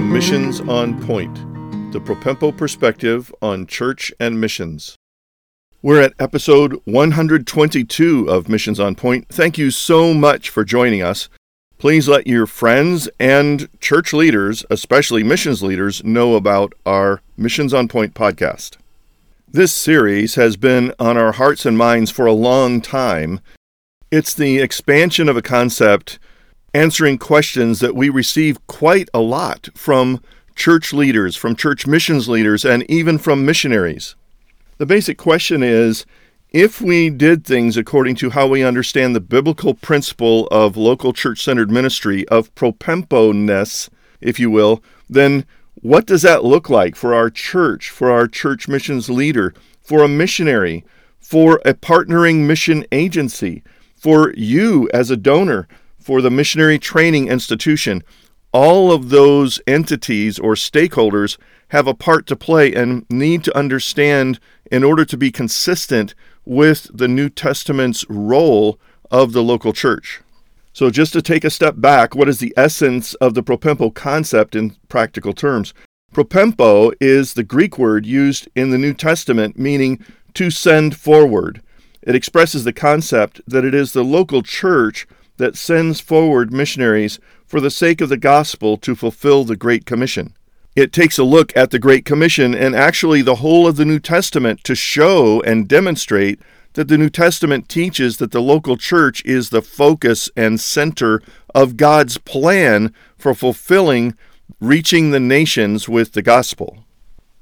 [0.00, 1.34] Missions on Point,
[1.92, 4.96] the Propempo perspective on church and missions.
[5.82, 9.28] We're at episode 122 of Missions on Point.
[9.28, 11.28] Thank you so much for joining us.
[11.78, 17.88] Please let your friends and church leaders, especially missions leaders, know about our Missions on
[17.88, 18.76] Point podcast.
[19.50, 23.40] This series has been on our hearts and minds for a long time.
[24.10, 26.18] It's the expansion of a concept
[26.74, 30.20] answering questions that we receive quite a lot from
[30.54, 34.16] church leaders, from church missions leaders, and even from missionaries.
[34.78, 36.04] The basic question is
[36.50, 41.42] if we did things according to how we understand the biblical principle of local church
[41.42, 43.90] centered ministry, of propempo ness,
[44.20, 48.66] if you will, then what does that look like for our church, for our church
[48.66, 50.84] missions leader, for a missionary,
[51.20, 53.62] for a partnering mission agency,
[53.94, 55.68] for you as a donor,
[56.08, 58.02] for the missionary training institution?
[58.50, 61.36] All of those entities or stakeholders
[61.68, 64.40] have a part to play and need to understand
[64.72, 66.14] in order to be consistent
[66.46, 70.22] with the New Testament's role of the local church.
[70.72, 74.56] So, just to take a step back, what is the essence of the propempo concept
[74.56, 75.74] in practical terms?
[76.14, 81.60] Propempo is the Greek word used in the New Testament meaning to send forward.
[82.00, 85.06] It expresses the concept that it is the local church
[85.38, 90.34] that sends forward missionaries for the sake of the gospel to fulfill the Great Commission
[90.78, 93.98] it takes a look at the Great Commission and actually the whole of the New
[93.98, 96.38] Testament to show and demonstrate
[96.74, 101.20] that the New Testament teaches that the local church is the focus and center
[101.52, 104.14] of God's plan for fulfilling
[104.60, 106.84] reaching the nations with the gospel.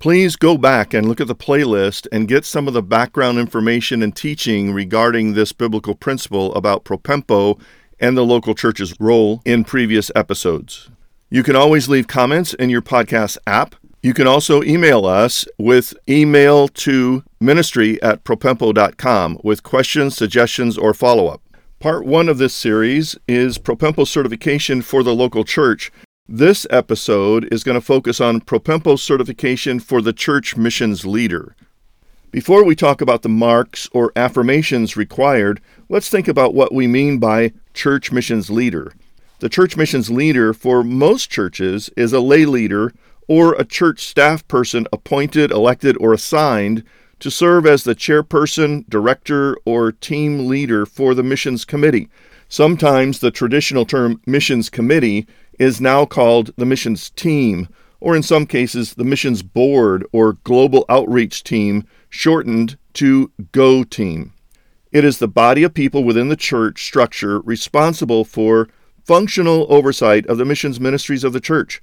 [0.00, 4.02] Please go back and look at the playlist and get some of the background information
[4.02, 7.60] and teaching regarding this biblical principle about propempo
[8.00, 10.90] and the local church's role in previous episodes.
[11.30, 13.76] You can always leave comments in your podcast app.
[14.02, 20.94] You can also email us with email to ministry at propempo.com with questions, suggestions, or
[20.94, 21.42] follow up.
[21.80, 25.90] Part one of this series is Propempo certification for the local church.
[26.28, 31.56] This episode is going to focus on Propempo certification for the church missions leader.
[32.30, 37.18] Before we talk about the marks or affirmations required, let's think about what we mean
[37.18, 38.92] by church missions leader.
[39.40, 42.92] The church missions leader for most churches is a lay leader
[43.26, 46.84] or a church staff person appointed, elected, or assigned
[47.18, 52.08] to serve as the chairperson, director, or team leader for the missions committee.
[52.48, 55.26] Sometimes the traditional term missions committee
[55.58, 57.68] is now called the missions team,
[57.98, 64.32] or in some cases, the missions board or global outreach team, shortened to GO team.
[64.92, 68.68] It is the body of people within the church structure responsible for
[69.04, 71.80] functional oversight of the missions ministries of the church.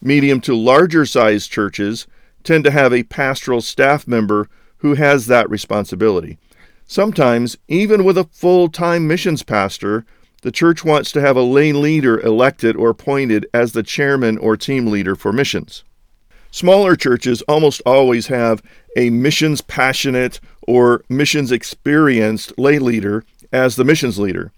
[0.00, 2.06] Medium to larger sized churches
[2.42, 6.38] tend to have a pastoral staff member who has that responsibility.
[6.86, 10.06] Sometimes, even with a full time missions pastor,
[10.42, 14.56] the church wants to have a lay leader elected or appointed as the chairman or
[14.56, 15.84] team leader for missions.
[16.50, 18.62] Smaller churches almost always have
[18.96, 24.52] a missions passionate or missions experienced lay leader as the missions leader.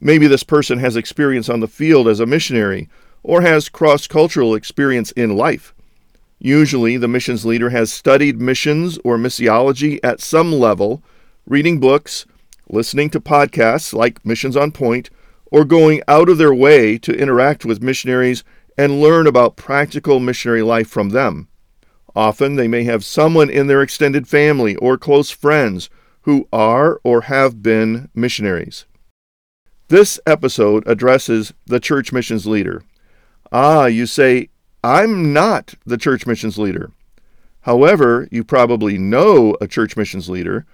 [0.00, 2.88] Maybe this person has experience on the field as a missionary
[3.22, 5.74] or has cross cultural experience in life.
[6.38, 11.02] Usually, the missions leader has studied missions or missiology at some level,
[11.46, 12.24] reading books,
[12.70, 15.10] listening to podcasts like Missions on Point,
[15.52, 18.42] or going out of their way to interact with missionaries
[18.80, 21.48] and learn about practical missionary life from them.
[22.16, 25.90] Often, they may have someone in their extended family or close friends
[26.22, 28.86] who are or have been missionaries.
[29.88, 32.82] This episode addresses the church missions leader.
[33.52, 34.48] Ah, you say,
[34.82, 36.90] I'm not the church missions leader.
[37.60, 40.64] However, you probably know a church missions leader.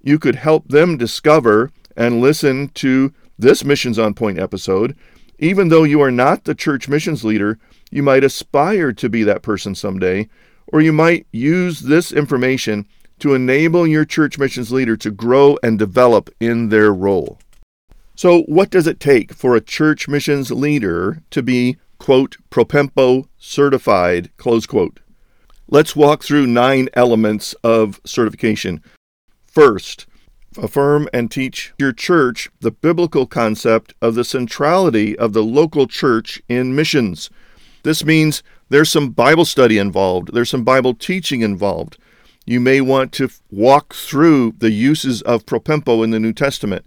[0.00, 4.96] You could help them discover and listen to this Missions on Point episode.
[5.38, 7.58] Even though you are not the church missions leader,
[7.90, 10.28] you might aspire to be that person someday,
[10.68, 12.86] or you might use this information
[13.18, 17.38] to enable your church missions leader to grow and develop in their role.
[18.14, 24.30] So, what does it take for a church missions leader to be, quote, propempo certified,
[24.38, 25.00] close quote?
[25.68, 28.82] Let's walk through nine elements of certification.
[29.46, 30.06] First,
[30.58, 36.42] affirm and teach your church the biblical concept of the centrality of the local church
[36.48, 37.30] in missions.
[37.82, 41.98] This means there's some Bible study involved, there's some Bible teaching involved.
[42.44, 46.86] You may want to walk through the uses of propempo in the New Testament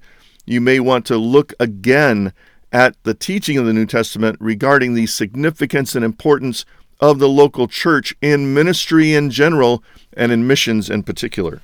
[0.49, 2.33] you may want to look again
[2.71, 6.65] at the teaching of the New Testament regarding the significance and importance
[6.99, 9.83] of the local church in ministry in general
[10.13, 11.61] and in missions in particular.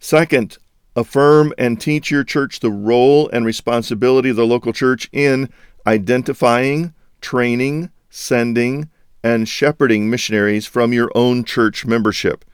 [0.00, 0.58] Second,
[0.98, 5.48] affirm and teach your church the role and responsibility of the local church in
[5.86, 8.90] identifying, training, sending,
[9.22, 12.44] and shepherding missionaries from your own church membership.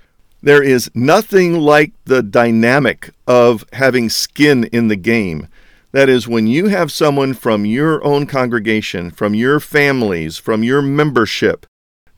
[0.43, 5.49] There is nothing like the dynamic of having skin in the game.
[5.93, 10.83] That is, when you have someone from your own congregation, from your families, from your
[10.83, 11.67] membership,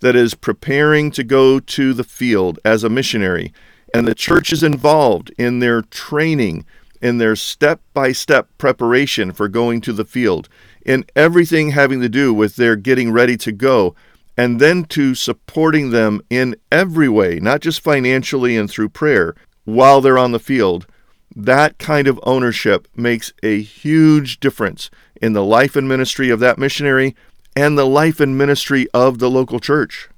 [0.01, 3.53] that is preparing to go to the field as a missionary,
[3.97, 6.67] and the church is involved in their training,
[7.01, 10.51] in their step by step preparation for going to the field,
[10.85, 13.95] in everything having to do with their getting ready to go,
[14.37, 19.35] and then to supporting them in every way, not just financially and through prayer,
[19.65, 20.87] while they're on the field,
[21.35, 24.91] that kind of ownership makes a huge difference
[25.23, 27.17] in the life and ministry of that missionary
[27.57, 30.11] and the life and ministry of the local church.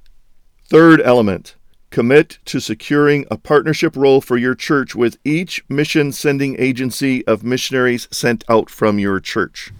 [0.65, 1.55] Third element
[1.89, 7.43] commit to securing a partnership role for your church with each mission sending agency of
[7.43, 9.71] missionaries sent out from your church.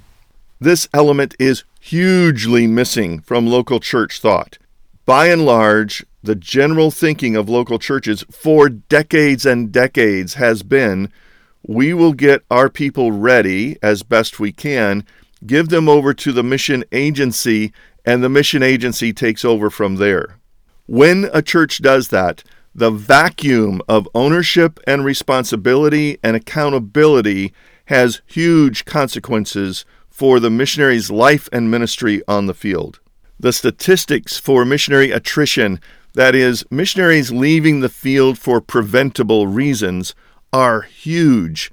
[0.60, 4.58] This element is hugely missing from local church thought.
[5.06, 11.12] By and large, the general thinking of local churches for decades and decades has been
[11.66, 15.06] we will get our people ready as best we can,
[15.46, 17.74] give them over to the mission agency,
[18.06, 20.39] and the mission agency takes over from there.
[20.92, 22.44] When a church does that,
[22.74, 27.54] the vacuum of ownership and responsibility and accountability
[27.86, 33.00] has huge consequences for the missionary's life and ministry on the field.
[33.40, 35.80] The statistics for missionary attrition,
[36.16, 40.16] that is, missionaries leaving the field for preventable reasons,
[40.52, 41.72] are huge.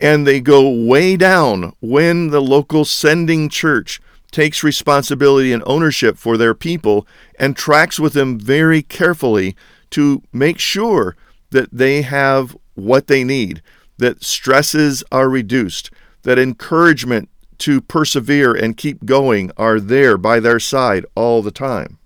[0.00, 4.00] And they go way down when the local sending church
[4.36, 7.06] takes responsibility and ownership for their people
[7.38, 9.56] and tracks with them very carefully
[9.88, 11.16] to make sure
[11.52, 13.62] that they have what they need,
[13.96, 15.90] that stresses are reduced,
[16.24, 21.98] that encouragement to persevere and keep going are there by their side all the time.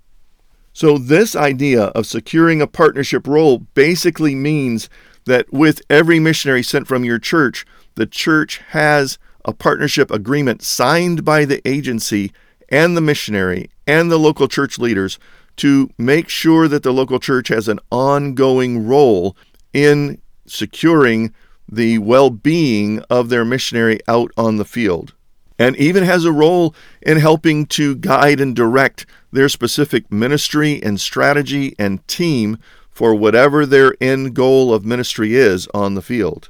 [0.73, 4.89] So, this idea of securing a partnership role basically means
[5.25, 7.67] that with every missionary sent from your church,
[7.97, 12.33] the church has a partnership agreement signed by the agency
[12.69, 15.19] and the missionary and the local church leaders
[15.57, 19.37] to make sure that the local church has an ongoing role
[19.73, 21.35] in securing
[21.69, 25.15] the well being of their missionary out on the field
[25.59, 30.99] and even has a role in helping to guide and direct their specific ministry and
[30.99, 32.59] strategy and team
[32.91, 36.49] for whatever their end goal of ministry is on the field.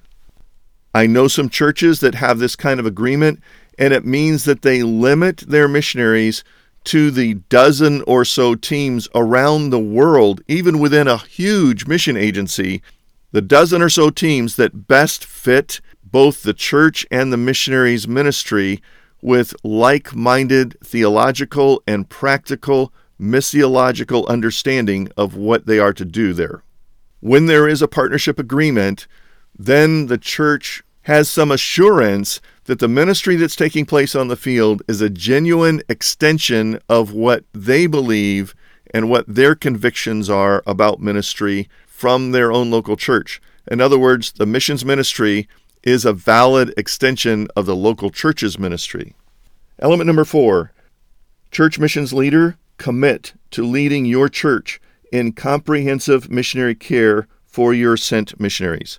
[0.94, 3.40] I know some churches that have this kind of agreement,
[3.78, 6.42] and it means that they limit their missionaries
[6.84, 12.82] to the dozen or so teams around the world, even within a huge mission agency,
[13.32, 18.82] the dozen or so teams that best fit both the church and the missionaries' ministry
[19.22, 26.62] with like minded theological and practical missiological understanding of what they are to do there.
[27.20, 29.06] When there is a partnership agreement,
[29.66, 34.80] then the church has some assurance that the ministry that's taking place on the field
[34.88, 38.55] is a genuine extension of what they believe
[38.94, 43.40] and what their convictions are about ministry from their own local church.
[43.70, 45.46] In other words, the missions ministry
[45.82, 49.14] is a valid extension of the local church's ministry.
[49.79, 50.72] Element number four
[51.50, 54.81] church missions leader commit to leading your church
[55.12, 58.98] in comprehensive missionary care for your sent missionaries.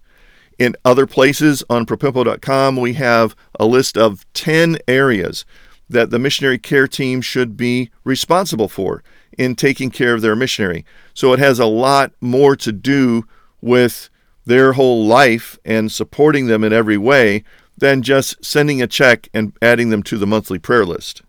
[0.62, 5.44] In other places on propempo.com, we have a list of 10 areas
[5.89, 9.03] that the missionary care team should be responsible for
[9.39, 10.86] in taking care of their missionary.
[11.15, 13.25] So it has a lot more to do
[13.60, 14.12] with
[14.46, 17.44] their whole life and supporting them in every way
[17.75, 21.24] than just sending a check and adding them to the monthly prayer list.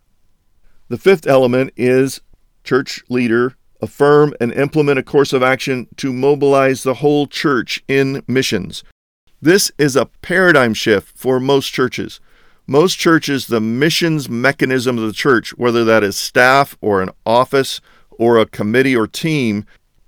[0.89, 2.21] The fifth element is
[2.63, 8.21] church leader affirm and implement a course of action to mobilize the whole church in
[8.27, 8.83] missions.
[9.43, 12.21] This is a paradigm shift for most churches.
[12.65, 17.81] Most churches, the missions mechanism of the church, whether that is staff or an office
[18.09, 19.65] or a committee or team,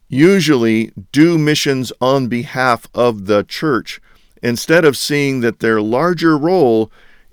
[0.07, 3.99] usually do missions on behalf of the church
[4.41, 6.89] instead of seeing that their larger role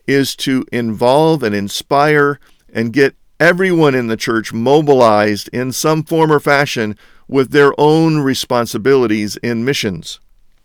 [0.08, 2.40] is to involve and inspire
[2.74, 8.18] and get everyone in the church mobilized in some form or fashion with their own
[8.18, 10.18] responsibilities in missions.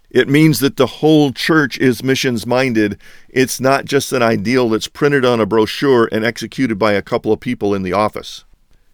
[0.10, 3.00] It means that the whole church is missions minded.
[3.30, 7.34] It's not just an ideal that's printed on a brochure and executed by a couple
[7.34, 8.46] of people in the office.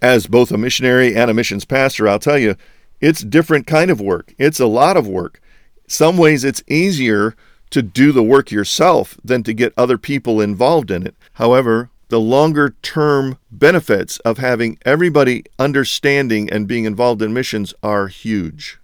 [0.01, 2.55] As both a missionary and a missions pastor, I'll tell you,
[2.99, 4.33] it's different kind of work.
[4.37, 5.39] It's a lot of work.
[5.87, 7.35] Some ways it's easier
[7.69, 11.15] to do the work yourself than to get other people involved in it.
[11.33, 18.07] However, the longer term benefits of having everybody understanding and being involved in missions are
[18.07, 18.79] huge.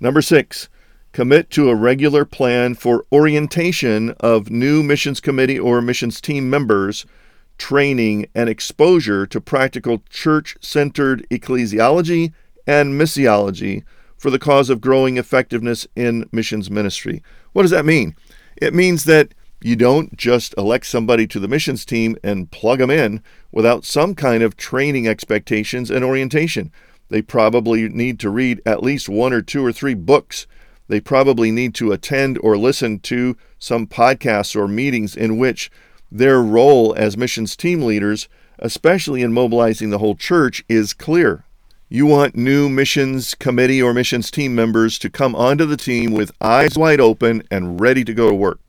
[0.00, 0.68] Number six,
[1.16, 7.06] commit to a regular plan for orientation of new missions committee or missions team members,
[7.56, 12.34] training, and exposure to practical church centered ecclesiology
[12.66, 13.82] and missiology
[14.18, 17.22] for the cause of growing effectiveness in missions ministry.
[17.54, 18.14] What does that mean?
[18.58, 19.32] It means that
[19.62, 24.14] you don't just elect somebody to the missions team and plug them in without some
[24.14, 26.70] kind of training expectations and orientation.
[27.08, 30.46] They probably need to read at least one or two or three books.
[30.88, 35.70] They probably need to attend or listen to some podcasts or meetings in which
[36.10, 38.28] their role as missions team leaders,
[38.58, 41.44] especially in mobilizing the whole church, is clear.
[41.88, 46.32] You want new missions committee or missions team members to come onto the team with
[46.40, 48.60] eyes wide open and ready to go to work.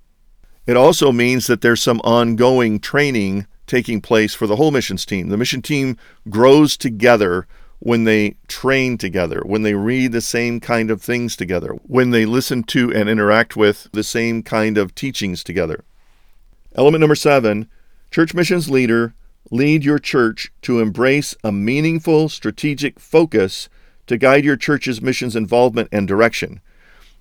[0.67, 5.29] It also means that there's some ongoing training taking place for the whole missions team.
[5.29, 5.97] The mission team
[6.29, 7.47] grows together
[7.79, 12.25] when they train together, when they read the same kind of things together, when they
[12.25, 15.83] listen to and interact with the same kind of teachings together.
[16.75, 17.69] Element number seven
[18.09, 19.13] church missions leader,
[19.51, 23.69] lead your church to embrace a meaningful strategic focus
[24.07, 26.61] to guide your church's missions involvement and direction.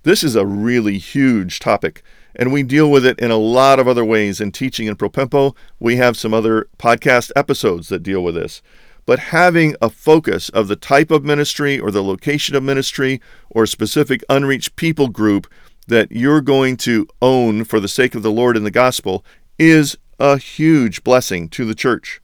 [0.03, 2.03] This is a really huge topic
[2.37, 5.55] and we deal with it in a lot of other ways in teaching in Propempo.
[5.79, 8.61] We have some other podcast episodes that deal with this.
[9.07, 13.65] But having a focus of the type of ministry or the location of ministry or
[13.65, 15.47] specific unreached people group
[15.87, 19.23] that you're going to own for the sake of the Lord and the gospel
[19.57, 22.21] is a huge blessing to the church.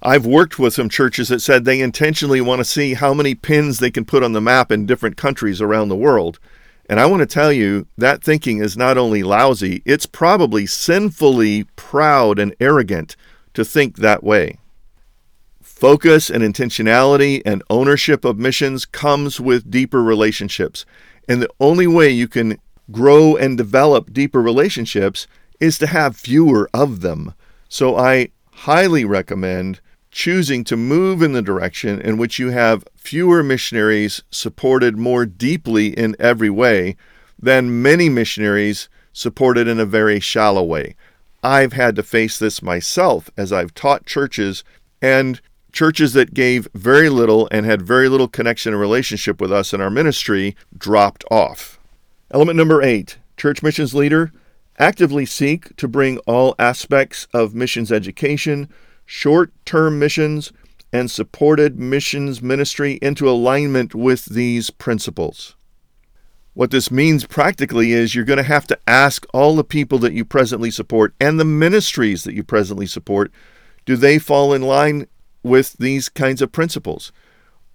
[0.00, 3.78] I've worked with some churches that said they intentionally want to see how many pins
[3.78, 6.38] they can put on the map in different countries around the world.
[6.88, 11.64] And I want to tell you that thinking is not only lousy, it's probably sinfully
[11.76, 13.16] proud and arrogant
[13.52, 14.58] to think that way.
[15.82, 20.86] Focus and intentionality and ownership of missions comes with deeper relationships.
[21.28, 22.58] And the only way you can
[22.92, 25.26] grow and develop deeper relationships
[25.58, 27.34] is to have fewer of them.
[27.68, 29.80] So I highly recommend
[30.12, 35.88] choosing to move in the direction in which you have fewer missionaries supported more deeply
[35.88, 36.94] in every way
[37.40, 40.94] than many missionaries supported in a very shallow way.
[41.42, 44.62] I've had to face this myself as I've taught churches
[45.00, 45.40] and
[45.72, 49.80] churches that gave very little and had very little connection and relationship with us in
[49.80, 51.78] our ministry dropped off.
[52.30, 54.32] Element number eight church missions leader
[54.78, 58.68] actively seek to bring all aspects of missions education
[59.12, 60.52] short term missions,
[60.92, 65.54] and supported missions ministry into alignment with these principles.
[66.54, 70.12] What this means practically is you're going to have to ask all the people that
[70.12, 73.32] you presently support and the ministries that you presently support
[73.86, 75.06] do they fall in line
[75.42, 77.12] with these kinds of principles?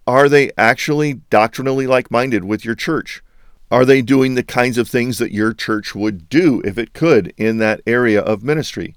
[0.06, 3.22] Are they actually doctrinally like minded with your church?
[3.70, 7.34] Are they doing the kinds of things that your church would do if it could
[7.36, 8.96] in that area of ministry?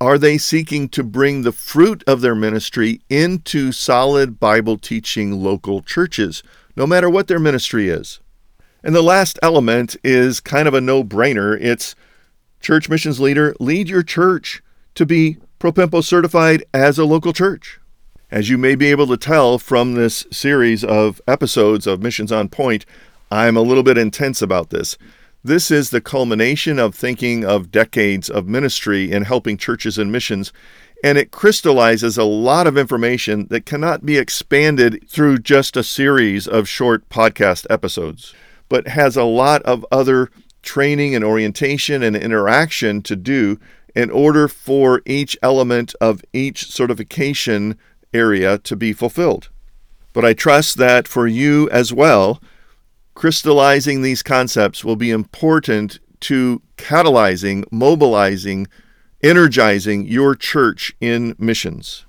[0.00, 5.82] Are they seeking to bring the fruit of their ministry into solid Bible teaching local
[5.82, 6.42] churches,
[6.74, 8.18] no matter what their ministry is?
[8.82, 11.56] And the last element is kind of a no brainer.
[11.60, 11.94] It's
[12.60, 14.62] church missions leader, lead your church
[14.94, 17.78] to be Propempo certified as a local church.
[18.30, 22.48] As you may be able to tell from this series of episodes of Missions on
[22.48, 22.86] Point,
[23.28, 24.96] I'm a little bit intense about this.
[25.42, 30.52] This is the culmination of thinking of decades of ministry in helping churches and missions,
[31.02, 36.46] and it crystallizes a lot of information that cannot be expanded through just a series
[36.46, 38.32] of short podcast episodes,
[38.68, 40.30] but has a lot of other
[40.62, 43.58] training and orientation and interaction to do
[43.96, 47.76] in order for each element of each certification
[48.12, 49.48] area to be fulfilled.
[50.12, 52.42] But I trust that for you as well,
[53.14, 58.66] crystallizing these concepts will be important to catalyzing, mobilizing,
[59.22, 62.06] energizing your church in missions.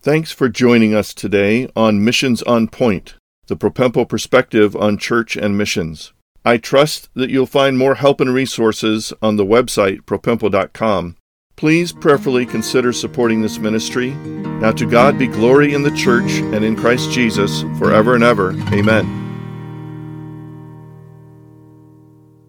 [0.00, 3.14] Thanks for joining us today on Missions on Point,
[3.48, 6.12] the Propempo perspective on church and missions.
[6.44, 11.16] I trust that you'll find more help and resources on the website propempo.com.
[11.56, 14.10] Please prayerfully consider supporting this ministry.
[14.10, 18.50] Now to God be glory in the church and in Christ Jesus forever and ever.
[18.72, 19.25] Amen.